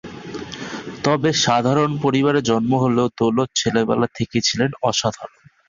[1.03, 5.41] তবে সাধারণ পরিবারে জন্ম হলেও দৌলত ছেলেবেলা থেকেই ছিলেন অসাধারণ।